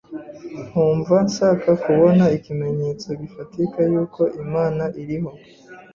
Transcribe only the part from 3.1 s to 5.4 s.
gifatika yuko Imana iriho.